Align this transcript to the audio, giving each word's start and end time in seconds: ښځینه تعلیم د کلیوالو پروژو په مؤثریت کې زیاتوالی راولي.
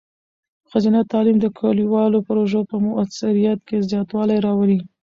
ښځینه 0.69 0.99
تعلیم 1.11 1.37
د 1.41 1.45
کلیوالو 1.59 2.25
پروژو 2.27 2.61
په 2.69 2.75
مؤثریت 2.85 3.59
کې 3.67 3.85
زیاتوالی 3.89 4.37
راولي. 4.45 4.79